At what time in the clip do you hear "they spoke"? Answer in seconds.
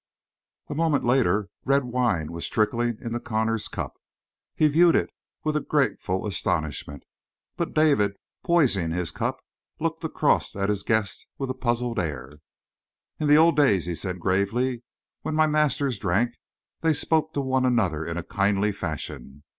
16.79-17.31